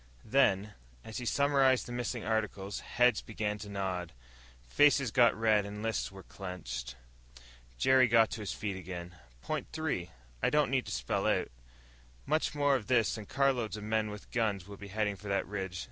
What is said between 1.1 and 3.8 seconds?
he summarized the missing articles, heads began to